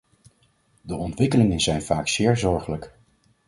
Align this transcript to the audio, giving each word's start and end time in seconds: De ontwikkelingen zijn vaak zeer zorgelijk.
De 0.81 0.95
ontwikkelingen 0.95 1.59
zijn 1.59 1.81
vaak 1.81 2.07
zeer 2.07 2.37
zorgelijk. 2.37 2.93